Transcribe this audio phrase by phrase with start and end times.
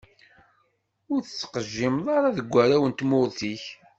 [1.11, 3.63] Ur d-tettqejjimeḍ ara deg warraw n tmurt-ik.